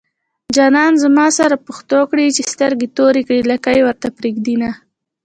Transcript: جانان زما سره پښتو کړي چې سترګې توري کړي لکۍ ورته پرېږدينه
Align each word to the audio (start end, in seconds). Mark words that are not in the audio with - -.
جانان 0.55 0.93
زما 1.03 1.27
سره 1.37 1.55
پښتو 1.67 1.99
کړي 2.11 2.27
چې 2.35 2.43
سترګې 2.53 2.87
توري 2.97 3.21
کړي 3.27 3.39
لکۍ 3.51 3.79
ورته 3.83 4.07
پرېږدينه 4.17 4.69